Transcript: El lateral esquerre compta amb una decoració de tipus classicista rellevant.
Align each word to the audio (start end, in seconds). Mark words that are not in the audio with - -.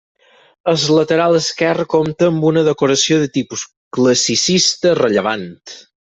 El 0.71 0.79
lateral 0.99 1.35
esquerre 1.39 1.85
compta 1.93 2.29
amb 2.31 2.47
una 2.53 2.63
decoració 2.69 3.19
de 3.25 3.31
tipus 3.39 3.65
classicista 3.99 4.95
rellevant. 5.05 5.45